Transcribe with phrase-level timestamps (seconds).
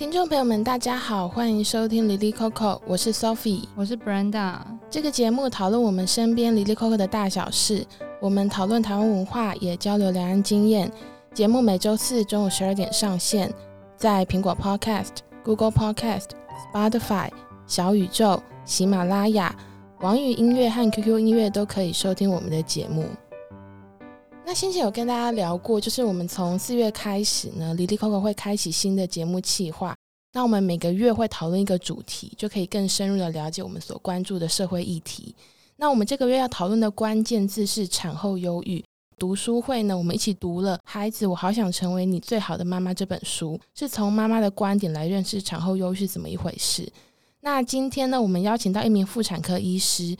[0.00, 4.56] 听众朋友们，大家好，欢迎收听 Lily Coco，我是 Sophie，我是 Brenda。
[4.88, 7.86] 这个节目讨论我们身边 Lily Coco 的大小事，
[8.18, 10.90] 我们讨论台湾文化，也交流两岸经验。
[11.34, 13.52] 节目每周四中午十二点上线，
[13.94, 16.28] 在苹果 Podcast、Google Podcast、
[16.72, 17.28] Spotify、
[17.66, 19.54] 小宇宙、喜马拉雅、
[20.00, 23.04] 网易音乐和 QQ 音乐都可以收听我们的节目。
[24.46, 29.94] 那先前有跟大家聊过，就是我们从四月开始呢，，Lily Coco 会开启新的节目企划。
[30.32, 35.34] 那我们每个月会讨论一个主题，就可以更深入的了解我们所关注的社会议题。
[35.76, 38.84] 那我们这个月要讨论的关键字是产后忧郁。
[39.16, 46.90] 读书会呢，我们一起读了《孩子，我好想成为你最好的妈妈》这本书，是从妈妈的观点来认识产后忧郁是怎么一回事。
[47.40, 50.16] 那今天呢，我们邀请到一名妇产科医师。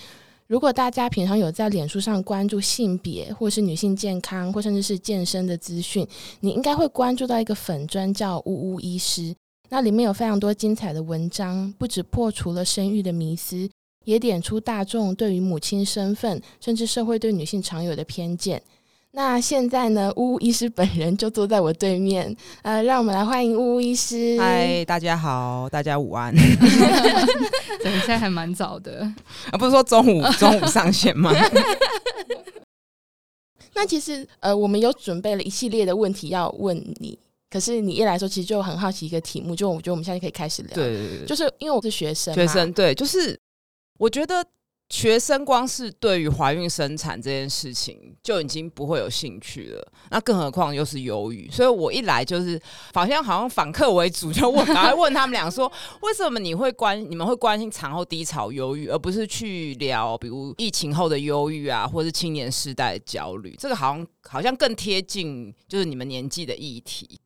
[0.51, 6.05] 如果大家平常有在脸书上关注性别，或是女性健康，或甚至是健身的资讯，
[6.41, 9.33] 你应该会关注到一个粉专叫“呜呜医师”。
[9.71, 13.71] 那里面有非常多精彩的文章，不止破除了生育的迷思，
[14.05, 18.61] 也点出大众对于母亲身份，甚至社会对女性常有的偏见。
[19.13, 24.39] 那现在呢，呜呜医师本人就坐在我对面， 呃，让我们来欢迎呜呜医师。
[24.39, 26.33] 嗨，大家好，大家午安。
[27.83, 29.01] 等一下还蛮早的
[29.51, 31.33] 啊，不是说中午 中午上线吗？
[33.75, 37.19] 那其实呃，我们有准备了一系列的问题要问你，
[37.51, 40.73] 可是你一来说，其实就很好奇一个题目，就我觉得我们现在可以开始聊。
[40.73, 43.37] 对对对，就是因为我是学生，学生对，就是
[43.99, 44.47] 我觉得。
[44.91, 51.49] 学生光是对于怀孕生产这件事情就已经不会有兴趣了，那更何况又是忧郁。
[51.49, 52.61] 所以我一来就是
[52.93, 55.71] 好像好像反客为主，就问，赶快问他们俩说，
[56.03, 63.55] 为什么你会关你们会关心产后低潮忧郁，而不是去聊比如疫情后的忧郁啊，或是青年世代的焦虑？
[63.61, 67.21] 这个好像好像更贴近就是你们年纪的议题。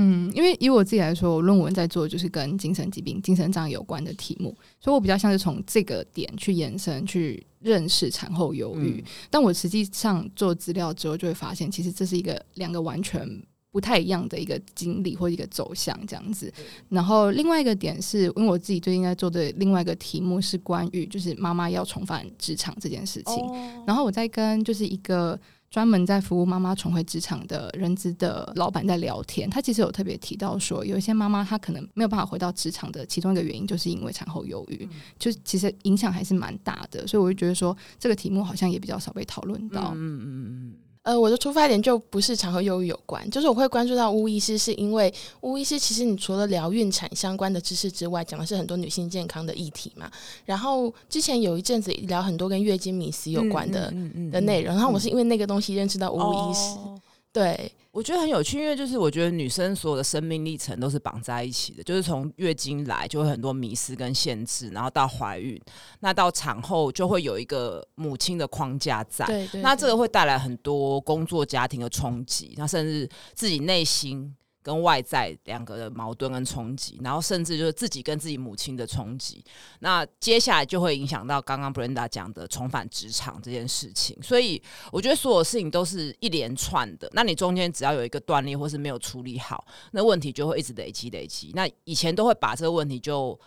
[0.00, 9.00] 嗯，因为以我自己来说，我论文在做就是跟精神疾病、精神障碍有关的题目，所以我比较像是从这个点去延伸，去认识产后忧郁。
[9.00, 13.28] 嗯、但我实际上做资料之后，就会发现，其实这是一个两个完全
[13.72, 16.52] 不太一样的一个经历或一个走向这样子。
[16.88, 23.34] 然后另外一个点是，因为我自己最近在做的另外一个题目是关于就是妈妈要重返职场这件事情。
[23.34, 25.36] 哦、然后我在跟就是一个。
[25.70, 39.92] 专门在服务妈妈重回职场的人资的老板在聊天，他其实有特别提到说，有一些妈妈她可能没有办法回到职场的其中一个原因，就是因为产后忧郁，嗯、就其实影响还是蛮大的，所以我就觉得说这个题目好像也比较少被讨论到。
[39.94, 40.74] 嗯嗯嗯嗯。
[41.08, 45.10] 呃，我的出发点就不是常和忧郁有关，就是我会关注到巫医师，是因为
[45.40, 50.10] 巫医师其实你除了聊孕产相关的知识之外，讲的是很多女性健康的议题嘛。
[50.44, 57.00] 然后之前有一阵子聊很多跟月经迷思有关的、嗯嗯嗯嗯、的内容，然后我是因为那个东西认识到巫医师，哦、
[57.32, 57.72] 对。
[57.90, 65.60] 我觉得很有趣，因为就是我觉得女生所有的生命历程都是绑在一起的，就是从月经来就会很多迷失跟限制，然后到怀孕，
[65.98, 74.32] 那到产后就会有一个母亲的框架在，对对对，那这个会带来很多工作家庭的冲击，那甚至自己内心。
[74.68, 79.42] 跟外在两个的矛盾跟冲击，然后甚至就是自己跟自己母亲的冲击，
[79.78, 84.22] 那接下来就会影响到刚刚 Brenda 讲的重返职场这件事情。
[84.22, 84.62] 所以
[84.92, 91.50] 我觉得所有事情都是一连串的，那你中间只要有一个断裂或是没有处理好，那问题就会一直累积累积。
[91.54, 93.40] 那以前都会把这个问题就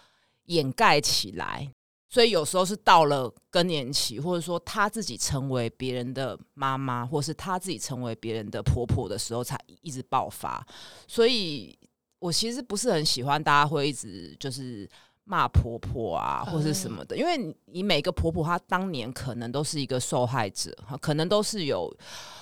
[0.45, 1.71] 掩盖起来。
[2.13, 10.65] 所以有时候是到了更年期，或者说她自己成为别人的妈妈，或是她自己成为别人的婆婆的时候，才一直爆发。
[11.07, 11.77] 所以
[12.19, 14.89] 我其实不是很喜欢大家会一直就是
[15.23, 21.91] 骂婆婆啊，或是什么的，因为你每个婆婆她当年可能都是一个受害者，可能都是有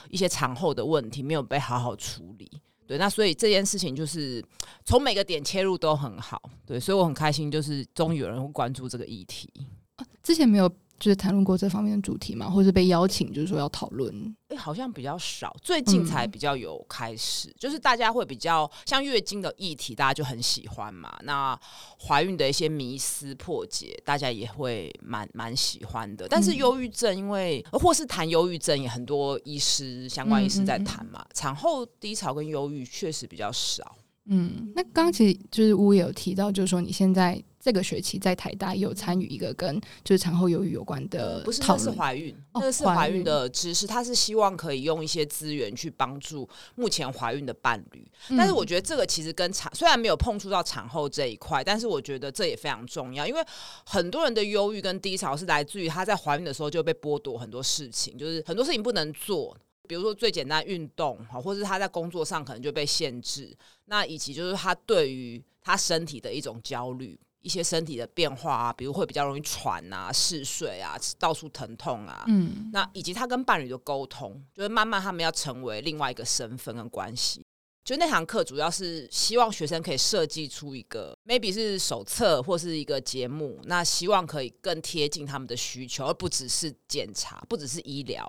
[0.09, 2.49] 一些产后的问题没有被好好处理。
[2.87, 4.43] 对，那所以这件事情就是
[4.85, 9.51] 从每个点切入都很好，对，所以我很开心，就是终于有人会关注这个议题。
[9.97, 10.71] 啊，之前没有。
[10.99, 14.13] 就是谈论过这方面的主题嘛，或是被邀请，就是说要讨论。
[14.49, 17.49] 哎、欸，好像比较少，最近才比较有开始。
[17.49, 21.17] 嗯、就是大家会比较像月经的议题，大家就很喜欢嘛。
[21.23, 21.59] 那
[21.99, 26.27] 怀孕的一些迷思破解，大家也会蛮蛮喜欢的。
[26.27, 31.25] 但是忧郁症，因为、嗯、或是谈忧郁症，也很多医师相关医师在谈嘛。
[31.33, 33.95] 产后低潮跟忧郁确实比较少。
[34.25, 48.09] 嗯，那刚其实就是乌也有提到，就是说你现在这个学期在台大也有参与一个跟就是产后忧郁有关的，不是，那是怀孕，那个是怀孕的知识，他是希望可以用一些资源去帮助目前怀孕的伴侣。
[48.37, 53.43] 但是我觉得这个其实跟产虽然没有碰触到产后这一块，但是我觉得这也非常重要，因为
[53.85, 59.57] 很多人的忧郁跟低潮是来自于他在怀孕的时候就被剥夺很多事情，就是很多事情不能做。
[59.87, 63.51] 比如说最简单运动，好，或者是他在工作上可能就被限制，
[63.85, 77.45] 那以及就是他对于他身体的一种焦虑，一些身体的变化啊，比如会比较容易喘啊、嗜睡啊、到处疼痛啊，嗯，那以及他跟伴侣的沟通，就是慢慢他们要成为另外一个身份跟关系。
[77.81, 88.27] 就那堂课主要是希望学生可以设计出一个 maybe 是手册或是一个节目，那希望可以更贴近他们的需求，而不只是检查，不只是医疗。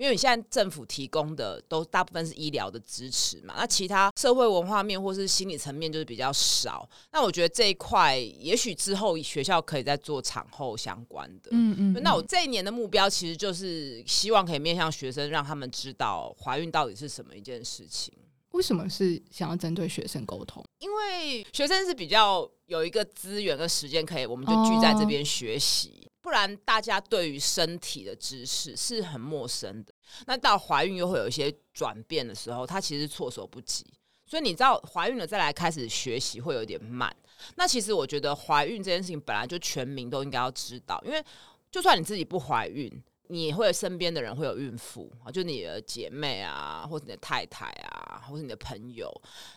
[0.00, 6.88] 因为你现在政府提供的都大部分是医疗的支持嘛，那其他社会文化面或是心理层面就是比较少。
[7.12, 11.50] 那我觉得这一块，也许之后学校可以再做产后相关的。
[11.50, 12.02] 嗯，嗯嗯。
[12.02, 18.14] 那我这一年的目标其实就是希望可以面向学生，让他们知道怀孕到底是什么一件事情。
[18.52, 20.64] 为什么是想要针对学生沟通？
[20.78, 26.09] 因为学生是比较有一个资源跟时间可以，我们就聚在这边学习。
[26.22, 29.92] 不然，大家对于身体的知识是很陌生的。
[30.26, 33.86] 那到怀孕又会有一些转变的时候，她其实措手不及。
[34.26, 37.14] 所以你知道，怀孕了再来开始学习会有点慢。
[37.56, 41.24] 那其实我觉得怀孕这件事情本来就全民都应该要知道，因为
[41.70, 49.10] 就算你自己不怀孕，你会身边的人会有孕妇啊，就你的姐妹啊，或者你的太太啊，或者你的朋友，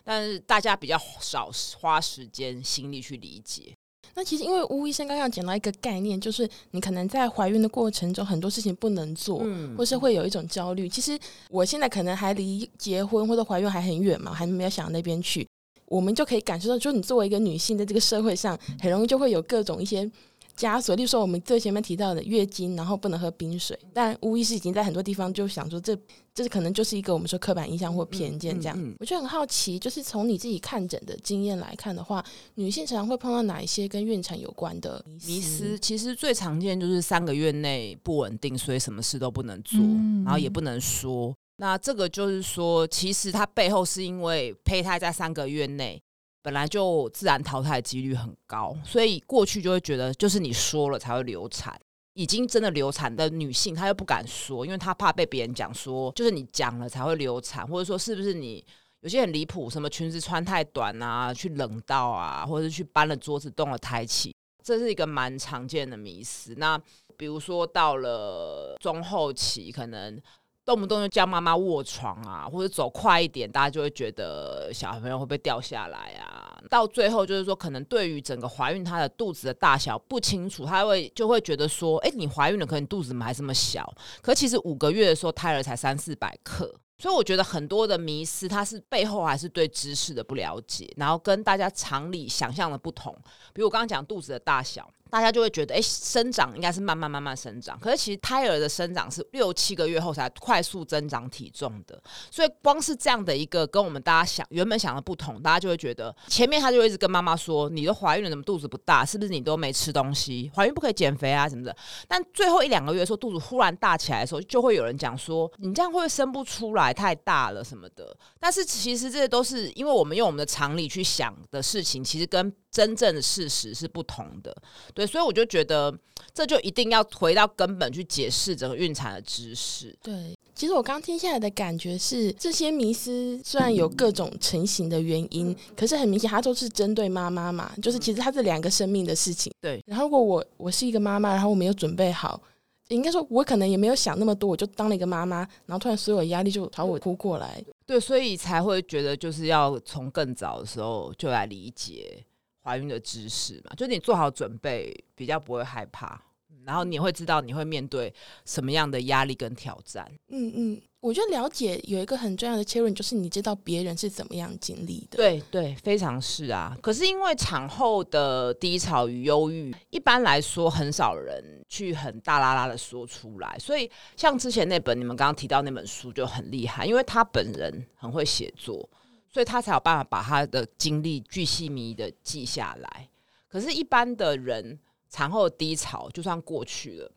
[0.04, 3.76] 但是大家比较少花时间心力去理解。
[4.16, 10.88] 那其实，因为吴医生刚刚讲到一个概念，就是你可能在怀孕的过程中，很多事情不能做，嗯、或是会有一种焦虑。
[10.88, 11.18] 其实
[11.50, 15.48] 我现在可能还离结婚或者怀孕还很远嘛，还没有想到那边去。
[15.86, 20.10] 我们就可以感受到，就是你作为一个女性，在这个社会上，很容易就会有各种一些。
[20.58, 23.78] 枷锁，例如说我们最前面提到的月经，然后不能喝冰水。
[23.94, 25.98] 但无疑是已经在很多地方就想说这，
[26.34, 28.78] 这可能就是一个我们说刻板印象或偏见这样。
[28.78, 32.24] 嗯嗯嗯、我就很好奇，就是从你自己看诊的经验来看的话，
[32.56, 35.78] 女性常常会碰到哪一些跟孕产有关的迷思？
[35.80, 41.34] 其实最常见就是三个月内不稳定，所以什么事都不能做，嗯、然后也不能说。
[41.58, 46.02] 那这个就是说，其实它背后是因为胚胎在三个月内。
[46.44, 51.80] 本来就自然淘汰的几率很高，所以过去就会觉得，就是你说了才会流产。
[52.16, 58.64] 已经真的流产的女性，她又不敢说，因为她怕被别人讲说，就是你讲了才会流产，或者说是不是你
[59.00, 66.54] 有些很离谱，什么裙子穿太短啊，去冷到啊，或者是去搬了桌子动了胎气，这是一个蛮常见的迷思。
[66.58, 66.80] 那
[67.18, 70.22] 比如说到了中后期，可能。
[70.66, 76.58] 动不动就叫妈妈卧床啊，或者走快一点，大家就会觉得小朋友会不会掉下来啊？
[76.70, 83.94] 到最后就是说，可能对于整个怀孕，她的肚子的大小不清楚，她会就会觉得说，哎，你怀孕了，可能肚子怎么还这么小？
[84.22, 86.74] 可其实五个月的时候，胎儿才三四百克。
[86.98, 93.14] 所以我觉得很多的迷思，它是背后还是对知识的不了解，然后跟大家常理想象的不同。
[93.52, 94.90] 比如我刚刚讲肚子的大小。
[95.14, 97.80] 大家就会觉得，哎，生长应该是慢慢慢慢生长。
[97.80, 102.02] 可是其实胎儿的生长是六七个月后才快速增长体重的。
[102.32, 109.06] 所以光是这样的一个跟我们大家想原本想的不同，大家就会觉得前面他就一直跟妈妈说，你都怀孕了，怎么肚子不大？
[109.06, 110.52] 是不是你都没吃东西？
[110.56, 111.76] 怀孕不可以减肥啊什么的。
[112.08, 116.92] 但最后一两个月说肚子忽然大起来的时候，就会有人讲说，你这样会不会生不出来？
[116.92, 118.18] 太大了什么的。
[118.40, 124.54] 但是其实这些都是因为我们用我们的常理去想的事情，其实跟真正的事实是不同的，
[124.96, 125.96] 对，所以我就觉得
[126.34, 129.96] 这就一定要回到根本去解释整个孕产的知识。
[130.02, 139.54] 对，其实我刚听下来的感觉是，这些迷思虽然有各种成型的原因，嗯、可是很明显它都是针对妈妈嘛，就是其实它是两个生命的事情。
[139.62, 142.42] 对，然后如果我我是一个妈妈，然后我没有准备好，
[142.88, 147.64] 应该说我可能也没有想那么多，我就当了一个妈妈，然后突然所有压力就朝我扑过来。
[147.86, 152.26] 对，所以才会觉得就是要从更早的时候就来理解。
[152.64, 156.22] 怀孕的知识嘛，就你做好准备，比较不会害怕，
[156.66, 158.14] 然后你会知道你会面对
[158.46, 160.10] 什么样的压力跟挑战。
[160.30, 165.18] 嗯嗯，我觉得了解有一个很重要的切入，就是你知道别人是怎么样经历的。
[165.18, 166.78] 对对，非常是啊。
[166.82, 178.90] 可是因为产后的低潮与忧郁，一般来说很少人去很大啦啦的说出来，所以像之前那本你们刚刚提到那本书就很厉害，因为他本人很会写作。
[179.34, 183.10] 所以他才有办法把他的经历巨细靡的记下来。
[183.50, 187.12] 可是，一般的人产后低潮就算过去了，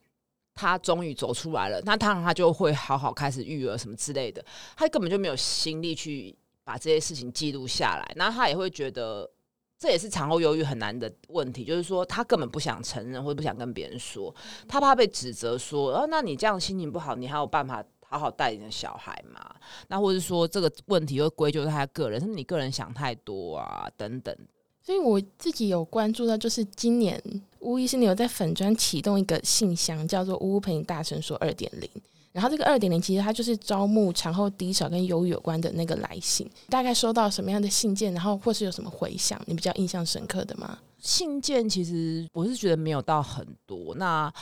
[0.55, 4.43] 他终于走出来了，那当然他就会好好开始育儿什么之类的。
[4.77, 8.13] 他根本就没有心力去把这些事情记录下来。
[8.17, 9.31] 那他也会觉得，
[9.79, 14.35] 这也是产后忧郁很难的问题，就是说他根本不想承认或者不想跟别人说，
[14.67, 17.85] 他怕被指责说，哦，那你这样心情不好，你还有办法？
[18.17, 19.55] 好好带你的小孩嘛，
[19.89, 23.87] 那或者说这个问题又归咎在他个人，是不是你个人想太多啊？
[23.97, 24.35] 等等。
[24.83, 27.21] 所以我自己有关注到，就是今年
[27.59, 31.91] 巫医师你有在粉砖启动一个信箱，叫做“巫巫陪你大声说二点零”，
[32.31, 40.79] 然后这个二点零其实它就是招募产后低潮跟忧郁有关的那个来信，大概收到什么样的信件，然后或是有什么回响，你比较印象深刻的吗？
[40.99, 44.33] 信件其实我是觉得没有到很多，那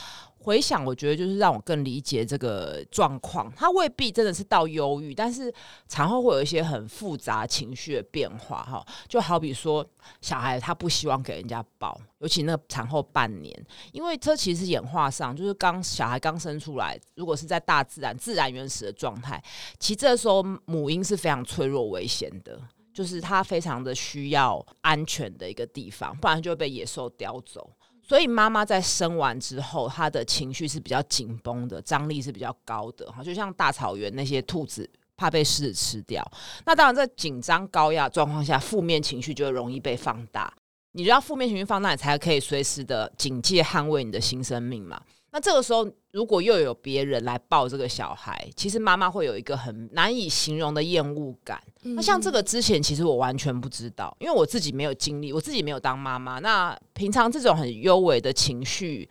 [0.45, 5.51] 回想我觉得就是让我更理解这个状况，他未必真的是到忧郁，但是
[5.87, 9.83] 产后会有一些很复杂情绪的变化哈，就好比说
[10.21, 19.43] 小孩他不希望给人家抱，尤其那产后半年，因为这其实演化上就是刚小孩刚生出来，如果是在大自然自然原始的状态，
[19.79, 22.61] 其实这时候母婴是非常脆弱危险的。
[22.93, 27.69] 就是他非常的需要安全的一个地方，不然就会被野兽叼走。
[28.07, 33.11] 所以妈妈在生完之后，她的情绪是比较紧绷的，张力是比较高的。
[33.11, 36.23] 哈，就像大草原那些兔子怕被狮子吃掉。
[36.65, 40.53] 那当然，在紧张高压状况下，负面情绪就容易被放大。
[40.91, 45.01] 你知道负面情绪放大，你才可以随时的警戒捍卫你的新生命嘛。
[45.35, 51.61] 那这个时候，如果又有别人来抱这个小孩，其实妈妈会有一个很难以形容的厌恶感。
[51.81, 56.39] 那像这个之前，其实我完全不知道，因为我自己没有经历，我自己没有当妈妈。
[56.39, 59.09] 那平常这种很幽微的情绪，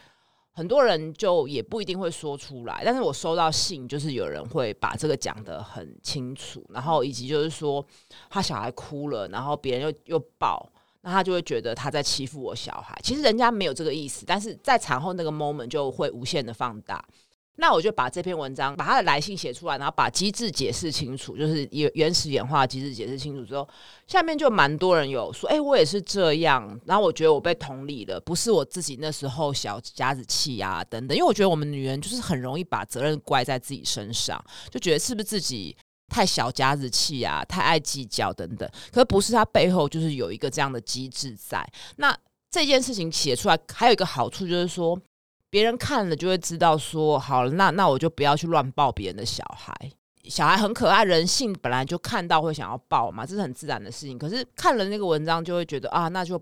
[0.52, 2.80] 很多人就也不一定会说出来。
[2.82, 7.86] 但是我收到信，就是有人会把这个讲得很清楚，然后以及就是说
[8.30, 10.72] 他小孩哭了，然后别人又又抱。
[11.04, 17.04] 那他就会觉得他在欺负我小孩，其实人家没有这个意思，但是在产后那个 moment 就会无限的放大。
[17.56, 23.68] 那我就把这篇文章，把他的来信写出来，然后把机制解释清楚，就是原原始演化机制解释清楚之后，
[24.08, 35.76] 下面就蛮多人有说，哎、我也是这样，然后我觉得我被同理了，不是我自己那时候小家子气啊等等，因为我觉得我们女人就是很容易把责任怪在自己身上，就觉得是不是自己。
[36.14, 41.68] 太小家子气啊，太爱计较等等，可是不是他背后就是有一个这样的机制在。
[41.96, 42.16] 那
[42.52, 44.96] 这件事情写出来还有一个好处就是说，
[45.50, 49.74] 别人看了就会知道说，好了，那那我就不要去乱抱别人的小孩。
[50.28, 54.16] 小孩很可爱，人性本来就看到会想要抱嘛，这是很自然的事情。
[54.16, 56.40] 可是看了那个文章就会觉得啊，那就。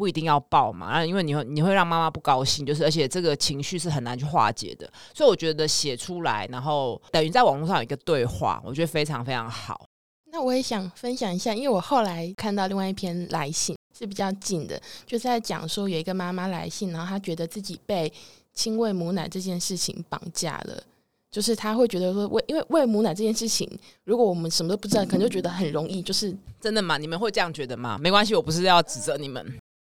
[0.00, 9.86] 不一定要抱嘛，因为你会你会让妈妈不高兴，就是而且这个情绪是很难去化解的，所以我觉得写出来，然后等于在网络上有一个对话，我觉得非常非常好。
[10.32, 18.10] 那我也想分享一下，因为我后来看到另外一篇来信是比较近的，就是在讲说有一个妈妈来信，然后她觉得自己被
[18.54, 20.82] 亲喂母奶这件事情绑架了，
[21.30, 23.68] 就是她会觉得说喂，因为喂母奶这件事情，
[24.04, 26.96] 如果我们什么都不知道，可能就觉得很容易，就是真的吗？
[26.96, 27.98] 你们会这样觉得吗？
[27.98, 29.44] 没关系，我不是要指责你们。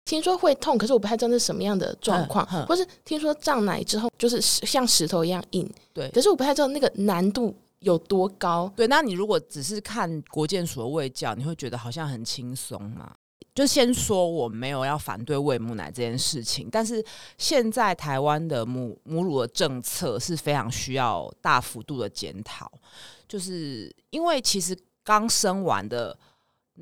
[0.04, 6.10] 听说会痛，可是我不太知道那是什么样的状况，或是听说胀奶之后就是像石头一样硬，对。
[6.10, 8.70] 可是我不太知道那个难度有多高。
[8.76, 13.14] 对，那你如果只是看国健所的卫教，你会觉得好像很轻松嘛？
[13.54, 17.02] 就先说我没有要反对喂母奶这件事情，但是
[17.38, 22.70] 现在台湾的母母乳的政策是非常需要大幅度的检讨，
[23.28, 26.18] 就是因为其实刚生完的。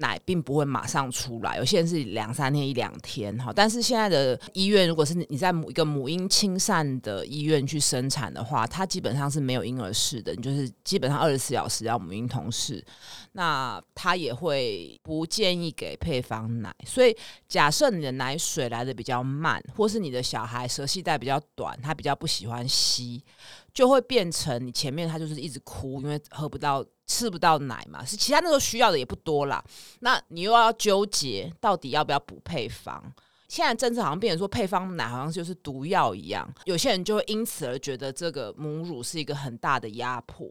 [0.01, 3.53] 奶并不会马上出来，有些人是两三天、一两天哈。
[3.55, 12.85] 但是现在的医院，如果是你在母一个母婴亲善的医院去生产的话，它基本上是没有婴儿室的，你就是基本上二十四小时要母婴同室。
[13.33, 17.17] 那他也会不建议给配方奶，所以
[17.47, 23.23] 假设你的奶水来的比较慢，或是你的小孩舌系带比较短，他比较不喜欢吸，
[23.73, 26.85] 就会变成你前面他就是一直哭，因为喝不到。
[27.11, 29.61] 吃不到奶嘛，是其他那时候需要的也不多啦。
[29.99, 33.03] 那你又要纠结到底要不要补配方？
[33.49, 40.49] 现在政策好像变成说配方奶好像就是毒药一样，有些人就会因此而觉得这个母乳是一个很大的压迫。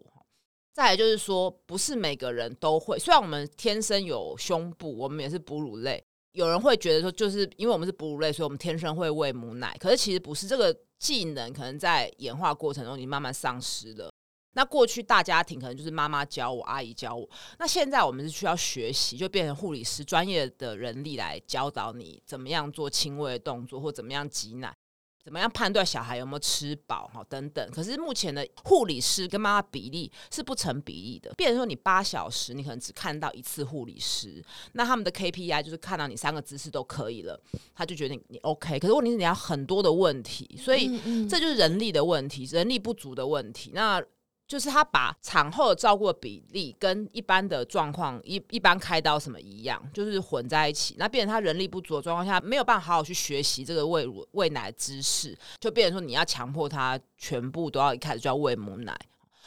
[0.74, 9.78] 再来就是说，不是每个人都会，虽然我们天生有胸部，我们也是哺乳类，有人会觉得说，就是因为我们是哺乳类，所以我们天生会喂母奶。
[9.80, 14.12] 可是其实不是，这个技能可能在演化过程中已经慢慢丧失了。
[14.54, 17.28] 那过去大家庭可能就是妈妈教我，阿姨教我。
[17.60, 24.76] 那现在我们是需要学习，就变成护理师专业的人力来教导你怎么样做轻微的动作，或怎么样挤奶，
[25.24, 27.70] 怎么样判断小孩有没有吃饱，哈等等。
[27.72, 37.40] 可是目前的护理师跟妈妈比例是不成比例的，比如说你八小时你可能只看到一次护理师，那他们的 KPI 就是看到你三个姿势都可以了，
[37.76, 38.80] 他就觉得你你 OK。
[38.80, 43.72] 可是问题是你要很多的问题，所以这就是人力的问题，人力不足的问题。
[43.74, 44.02] 那
[44.50, 50.96] 就是他把产后照顾的比例跟一般的状况一一般开刀什么一样，就是混在一起。
[50.98, 59.00] 那变成他人力不足的状况下，没有办法好好去学习这个喂乳喂奶知识，就变成说你要强迫他全部都要一开始就要喂母奶。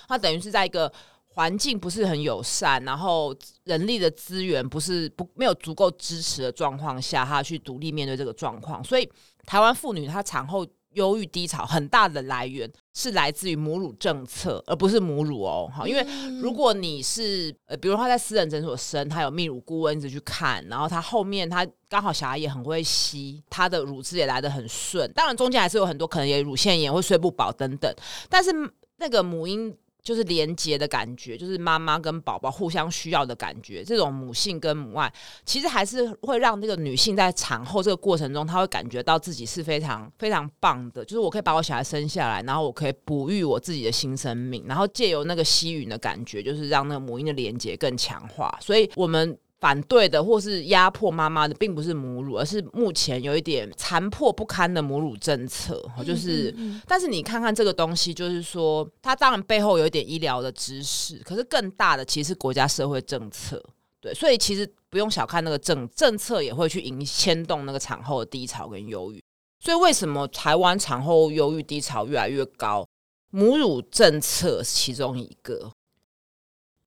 [0.06, 0.90] 他等于是在一个
[1.26, 8.82] 环境不是很友善，然后人力的资源不是不没有足够支持的状况下，他去独立面对这个状况。
[8.84, 9.10] 所以
[9.46, 15.70] 台湾妇女她产后忧郁低潮很大的来源是来自于母乳政策，而不是母乳哦。
[15.74, 16.06] 好，因为
[16.40, 25.10] 如果你是呃，比如他在私人诊所生，他有泌乳顾问一直去看，然后他后面他刚好小孩也很会吸，他的乳汁也来得很顺。
[25.12, 27.94] 当然中间还是有很多可能也乳腺炎会睡不饱等等，
[28.28, 28.50] 但是
[28.96, 29.76] 那个母婴。
[30.02, 33.84] 就是连接的感觉，就是妈妈跟宝宝互相需要的感觉。
[33.84, 35.12] 这种母性跟母爱，
[35.44, 41.04] 其实还是会让那个女性在产后这个过程中，她会感觉到自己是非常非常棒的。
[41.04, 48.58] 就是我可以把我小孩生下来，然后我可以哺育我自己的新生命，然后借由那个吸吮的感觉，就是让那个母婴的连接更强化。
[48.60, 49.38] 所以，我们。
[49.62, 55.80] 反对的或是压迫妈妈的，并不是母乳，而是目前有一点残破不堪的母乳政策。
[56.04, 63.62] 就是，嗯嗯嗯，但是你看看这个东西，就是说，它当然背后有一点医疗的知识，可是更大的其实是国家社会政策。
[64.00, 69.22] 对，所以其实不用小看那个政政策，也会去引牵动那个产后的低潮跟忧郁。
[69.60, 72.84] 所以为什么台湾产后忧郁低潮越来越高？
[73.30, 75.70] 母乳政策是其中一个。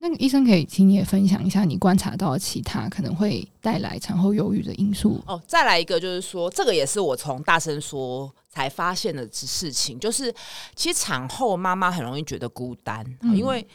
[0.07, 5.41] 那医生可以请你也分享一下你观察到的其他可能会带来产后忧郁的因素哦。
[5.47, 10.33] 再来一个就是说，这个也是我从大声说才发现的事情，就是
[10.75, 13.65] 其实产后妈妈很容易觉得孤单，嗯、因为。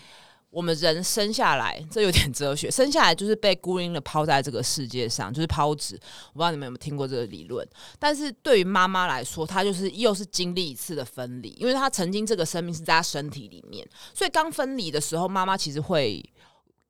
[0.51, 2.69] 我们人生下来，这有点哲学。
[2.69, 5.95] 生下来就是被孤零的抛在这个世界上，就是抛掷。
[5.95, 7.65] 我不知道你们有没有听过这个理论。
[8.01, 16.21] 但是对于妈妈来说，她就是又是经历一次的分离，因为她曾经这个生命是在她身体里面，所以刚分离的时候，妈妈其实会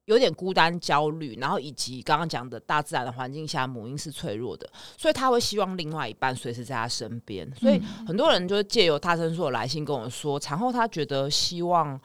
[0.07, 7.47] 有点孤单、焦虑，然后以及刚刚讲的大自然的环境下，母婴是脆弱的，所以她会希望另外一半随时在她身边。
[7.57, 12.01] 所以很多人就借由大声说的来信跟我说，产后她觉得希望。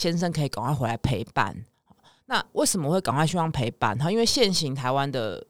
[0.00, 1.54] 先生可以赶快回来陪伴。
[2.24, 3.98] 那为什么会赶快希望陪伴？
[3.98, 5.44] 哈，因为现行台湾的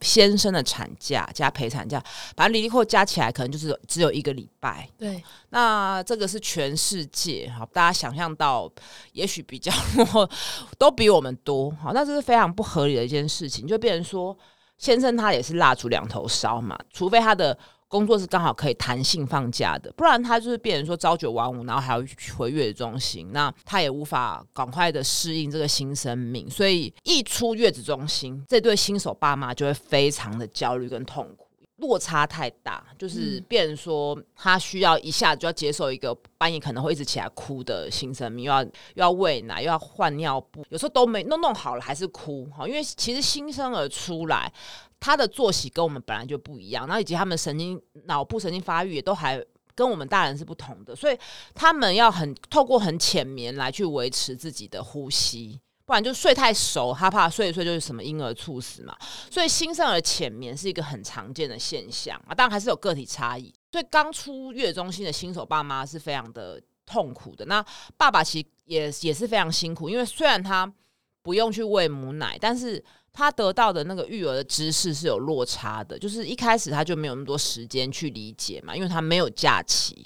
[0.00, 2.00] 先生的产假加陪产假，
[2.36, 4.88] 把离离扣加起来，可能就是只有一个礼拜。
[4.96, 8.70] 对，那这个是全世界哈，大家想象到，
[9.10, 9.72] 也许比较
[10.12, 10.30] 多
[10.78, 11.72] 都比我们多。
[11.72, 14.38] 好，那这是非常不合理的一件事情，就变成说，
[14.78, 17.58] 先生他也是蜡烛两头烧嘛，除非他的。
[17.88, 22.04] 工作是刚好可以弹性放假的，不然他就是变成说朝九晚五，然后还要
[22.36, 44.52] 回月子中心，那他也无法赶快的适应这个新生命，所以一出月子中心，这对新手爸妈就会非常的焦虑跟痛苦，落差太大，就是变成说他需要一下子就要接受一个半夜可能会一直起来哭的新生命，又要又要喂奶，又要换尿布，有时候都没弄弄好了还是哭，哈，因为其实新生儿出来。
[45.00, 51.18] 他的作息跟我们本来就不一样，然后以及他们神经脑部神经发育也都还跟我们大人是不同的，所以
[51.54, 58.96] 他们要很透过很浅眠来去维持自己的呼吸，不然就睡太熟，他怕睡一睡就是什么婴儿猝死嘛。
[59.30, 63.52] 所以新生儿浅眠是一个很常见的现象啊，当然还是有个体差异。
[63.72, 67.62] 所以刚出月中心的新手爸妈是非常的痛苦的，那
[67.96, 70.72] 爸爸其实也也是非常辛苦，因为虽然他
[71.20, 72.82] 不用去喂母奶，但是。
[73.16, 80.04] 他得到的那个育儿的知识是有落差的，就是一开始他就没有那么多时间去理解嘛，因为他没有假期，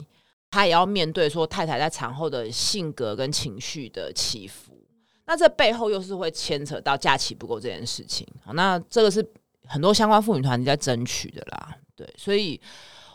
[0.50, 4.78] 他也要面对说太太在产后的性格跟情绪的起伏，
[5.24, 8.26] 那这背后又是会牵扯到假期不够这件事情。
[8.52, 9.26] 那这个是
[9.66, 12.60] 很多相关妇女团体在争取的啦，对，所以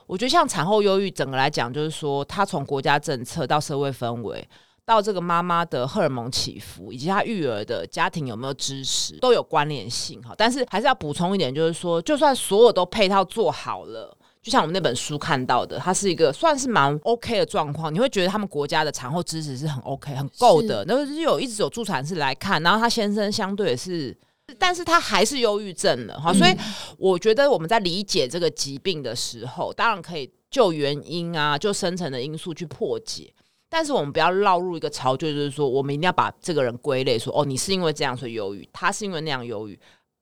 [0.07, 4.49] 我觉得像产后忧郁，整个来讲就是说，他从国家政策到社会氛围。
[4.85, 10.35] 到这个妈妈的荷尔蒙起伏，以及她育儿的家庭有没有支持，都有关联性哈。
[10.37, 17.93] 但是还是要补充一点，就是说，就算所有都配套做好了，就像我们那本书看到的，它是一个算是蛮 OK 的状况。
[17.93, 20.83] 你会觉得他们国家的产后支持是很 OK、很够的。
[20.85, 24.17] 那是有一直有助产士来看，然后他先生相对也是，
[24.59, 26.33] 但是他还是忧郁症了哈。
[26.33, 26.53] 所以
[26.97, 33.33] 我觉得我们在理解这个疾病的时候，当然可以就原因啊，就深层的因素去破解。
[33.73, 39.79] 但是我们不要落入一个潮，就是说，我们一定要把这个人归类，说，哦，你是因为这样所以忧郁，他是因为那样忧郁，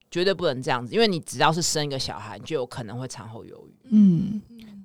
[0.09, 3.89] 绝对不能这样子，因为你只要是生一个小孩，你就有可能会产后忧郁。
[3.89, 4.41] 嗯。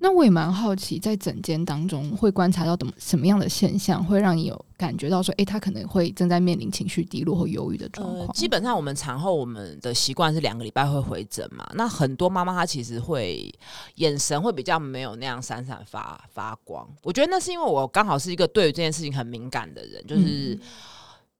[0.07, 8.29] 那我也蛮好奇，在诊间当中会观察到怎么什么样的现象，会让你有感觉到说，哎、欸，他可能会正在面临情绪低落或忧郁的状况。
[8.29, 11.69] 呃，基本上，我们产后我们的习惯是两个礼拜会回诊嘛。
[11.75, 13.53] 那很多妈妈她其实会
[13.97, 16.88] 眼神会比较没有那样闪闪发发光。
[17.03, 20.55] 我觉得那是因为我刚好是一个对于这件事情很敏感的人，就是。
[20.55, 20.61] 嗯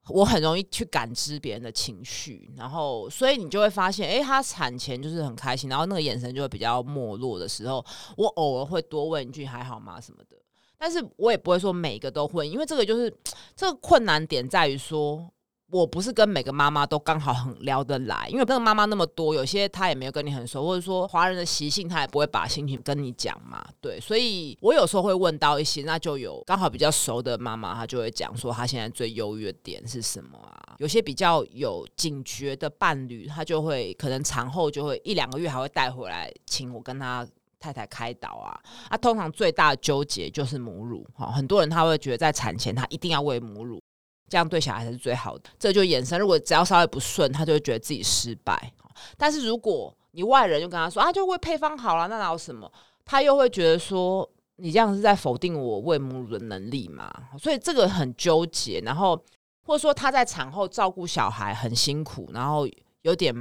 [0.09, 10.37] 我很容易去感知别人的情绪，然后所以你就会发现，诶，他产前就是很开心，然后那个眼神就会比较没落的时候，我偶尔会多问一句还好吗什么的，
[10.77, 13.13] 但是我也不会说每一个都会，因为这个就是
[13.55, 15.29] 这个困难点在于说，
[15.69, 23.67] 我不是跟每个妈妈都刚好很聊得来，因为那个妈妈那么多，有些她也没有跟你很熟，或者说华人的习性，她也不会把心情跟你讲嘛。
[23.81, 30.75] 对，所以我有时候会问到一些，那就有刚好比较熟的妈妈，她就会讲说她现在最忧郁点是什么啊？
[30.77, 37.27] 有些比较有警觉的伴侣，他就会可能产后就会一两个月还会带回来，请我跟他
[37.59, 38.57] 太太开导啊。
[38.87, 43.81] 啊，通常最大的纠结就是母乳，哈，很多人他会觉得在产前他一定要喂母乳。
[44.27, 46.19] 这样对小孩才是最好的，这就衍生。
[46.19, 48.73] 如果只要稍微不顺，他就会觉得自己失败。
[49.15, 52.71] 但是如果你外人就跟他说啊，就喂配方好了，那哪有什么？
[53.05, 57.11] 他又会觉得说，你这样是在否定我喂母乳的能力嘛？
[57.39, 58.81] 所以这个很纠结。
[58.81, 59.15] 然后
[59.63, 62.67] 或者说他在产后照顾小孩很辛苦，然后
[63.03, 63.33] 有点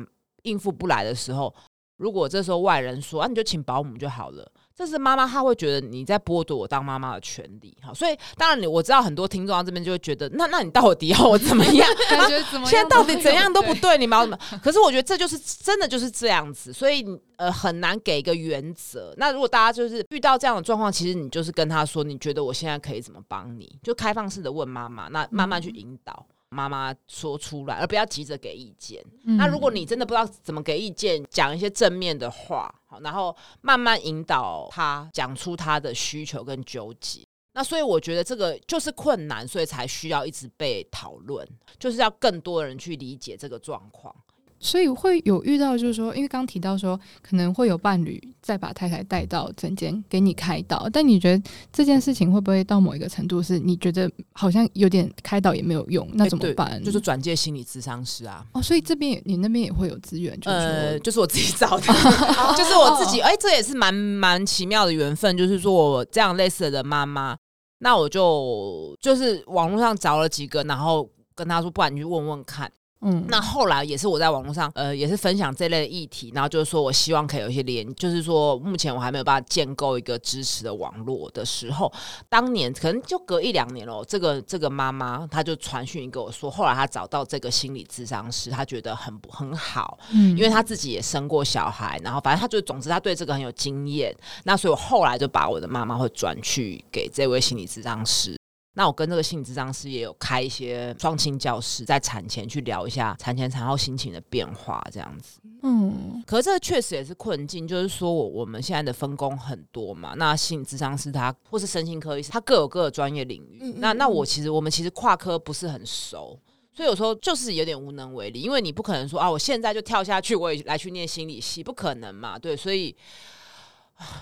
[0.43, 1.53] 应付不来的时候，
[1.97, 4.53] 如果这时候外人说啊，你就请保姆就好了。
[4.77, 11.89] 这是妈妈，她会觉得你在剥夺我当妈妈的权利，好，所以当然你我知道很多听众到这边就会觉得，那那你到底要我怎么样？
[12.11, 12.67] 感觉怎么样？
[12.67, 14.39] 现在到底怎样都不对，你们要怎么？
[14.63, 17.03] 可是我觉得这就是真的就是这样子，所以
[17.37, 19.15] 呃很难给一个原则。
[19.17, 23.79] 那如果大家就是遇到这样的状况，其实你就是跟他说，你觉得我现在可以怎么帮你？
[23.83, 26.27] 就开放式的问妈妈，那慢慢去引导。
[26.49, 29.05] 妈妈说出来，而不要急着给意见。
[29.25, 29.37] 嗯。
[29.37, 37.27] 那如果你真的不知道怎么给意见，讲一些正面的话，好，然后慢慢引导他讲出他的需求跟纠结。
[37.53, 44.15] 那所以我觉得这个就是困难，所以才需要一直被讨论，就是要更多人去理解这个状况。
[44.59, 56.69] 所以会有遇到，就是说，因为刚刚提到说，可能会有伴侣再把太太带到诊间给你开导，但你觉得这件事情会不会到某一个程度，是你觉得好像有点开导也没有用，那怎么办？
[56.69, 58.45] 欸、就是转介心理咨商师啊。
[58.53, 61.87] 哦，所以这边你那边也会有资源，就是呃， 就是我自己找的，
[62.57, 63.21] 就是我自己。
[63.21, 67.37] 哎、欸，这也是蛮蛮奇妙的缘分，就是说我这样类似的妈妈，
[67.81, 72.73] 那我就就是网络上找了几个，然后跟他说，不然你去问问看。
[73.09, 81.93] 嗯，那后来也是我在网络上，呃，也是分享这类的议题，然后就是说我希望可以有一些连，就是说目前我还没有办法建构一个支持的网络的时候，
[82.29, 98.37] 当年可能就隔一两年了，这个这个妈妈她就传讯跟我说，后来她找到这个心理咨商师，她觉得很不很好，嗯，因为她自己也生过小孩，然后反正她就总之她对这个很有经验，那所以我后来就把我的妈妈会转去给这位心理咨商师。
[98.79, 105.41] 那我跟这个心理咨商师也有开一些双亲教室，在产前去聊一下产前产后心情的变化，这样子。
[105.63, 110.13] 嗯，可是这确实也是困境，就是说我我们现在的分工很多嘛。
[110.19, 113.61] 那心理咨商师他或是身心科医师，他各有各的专业领域。
[113.63, 116.39] 嗯嗯嗯，那那我其实我们其实跨科不是很熟，
[116.75, 122.39] 所以有时候就是有点无能为力，因为你不可能说啊，我现在就跳下去，我也来去念心理系，不可能嘛。
[122.39, 122.95] 对，所以。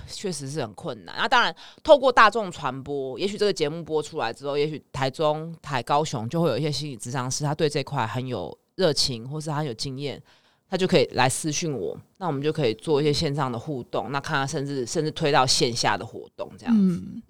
[0.06, 1.14] 确实是很困难。
[1.18, 10.22] 那当然，透过大众传播，也许这个节目播出来之后，也许台中、台高雄就会有一些心理咨商师，他对这块很有热情，或是他很有经验，
[10.68, 11.98] 他就可以来私讯我。
[12.18, 17.02] 那我们就可以做一些线上的互动，那看看甚至甚至推到线下的活动这样子。
[17.02, 17.22] 嗯，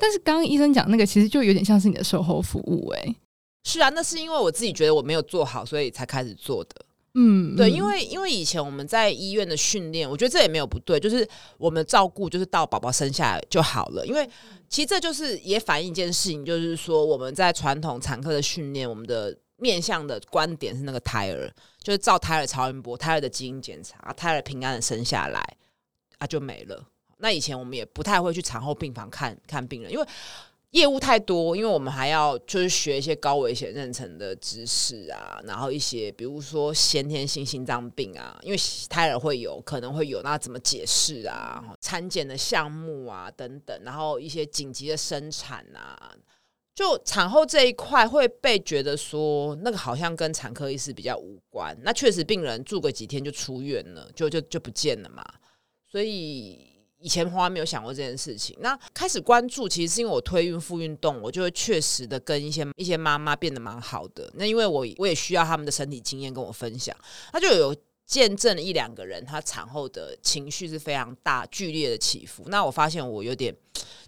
[0.00, 3.16] 但是刚刚医生讲那个，其实就有点像是你的售后服务哎、欸。
[3.64, 6.70] 是啊，那是因为我自己觉得我没有做好，所以才开始做的。
[7.14, 14.06] 嗯，对，因为因为以前我们在医院的训练，我觉得这也没有不对，就是我们照顾就是到宝宝生下来就好了。
[14.06, 14.28] 因为
[14.68, 21.50] 其实这就是也反映一件事情，就是说我们在传统产科的训练，我们的面向的观点是那个胎儿，
[21.82, 25.42] 就是照胎儿超音波、胎儿的基因检查，胎儿平安的生下来
[26.18, 26.86] 啊就没了。
[27.18, 30.06] 那以前我们也不太会去产后病房看看病人，因为。
[30.72, 38.58] 业务太多，因为我们还要就是学一些高危险妊娠的知识啊，然后一些比如说先天性心脏病啊，因为
[38.90, 41.74] 胎儿会有可能会有，那怎么解释啊？
[41.80, 46.14] 产检的项目啊等等，然后一些紧急的生产啊，
[46.74, 51.74] 就产后这一块会被觉得说那个好像跟产科医师比较无关。
[51.82, 55.24] 那确实病人住个几天就出院了，就就就不见了嘛，
[55.90, 56.67] 所以。
[57.00, 64.28] 以前从来没有想过这件事情，那开始关注，其实是因为我推孕妇运动，我就会确实的跟一些一些妈妈变得蛮好的。
[64.34, 66.96] 那因为我我也需要他们的身体经验跟我分享，
[67.32, 72.42] 他就有见证了一两个人，他产后的情绪是非常大剧烈的起伏。
[72.48, 73.54] 那我发现我有点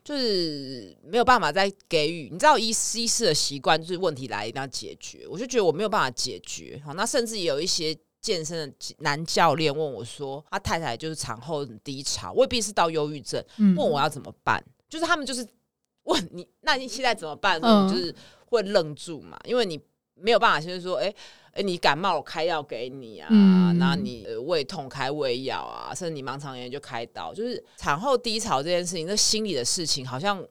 [0.02, 6.82] 就是没有办法再给予，你知道医医师的习惯就是问题来一定要解决，我就觉得我没有办法解决。
[6.84, 7.96] 好，那甚至有一些。
[8.20, 14.62] 健身的男教练问我说：“他太太就是产后很低潮，未必是到忧郁症，问我要怎么办？
[14.66, 15.46] 嗯、就是他们就是
[16.04, 17.60] 问你，那你现在怎么办？
[17.62, 18.14] 嗯、就是
[18.46, 19.80] 会愣住嘛，因为你
[20.14, 21.16] 没有办法，就是说，哎、欸、哎、
[21.54, 27.32] 欸，你感冒我开药给你啊，那、嗯、你胃痛开胃药啊，甚至你盲肠炎就开刀。
[27.32, 30.44] 就是产后低潮这件事情，那心理的事情好像